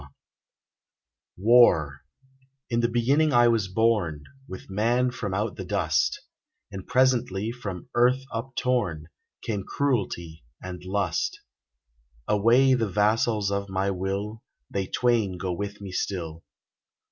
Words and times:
107 1.35 1.47
WAR 1.47 2.01
Tn 2.71 2.81
the 2.81 2.89
beginning 2.91 3.29
was 3.29 3.67
I 3.69 3.73
born, 3.75 4.23
With 4.49 4.67
man 4.67 5.11
from 5.11 5.35
out 5.35 5.57
the 5.57 5.63
dust; 5.63 6.23
And 6.71 6.87
presently, 6.87 7.51
from 7.51 7.87
earth 7.93 8.23
uptorn, 8.33 9.09
Came 9.43 9.63
Cruelty 9.63 10.43
and 10.59 10.81
Liist. 10.81 11.33
Alway, 12.27 12.73
the 12.73 12.89
vassals 12.89 13.51
of 13.51 13.69
my 13.69 13.91
will, 13.91 14.41
They 14.71 14.87
twain 14.87 15.37
go 15.37 15.51
with 15.53 15.79
me 15.81 15.91
still. 15.91 16.43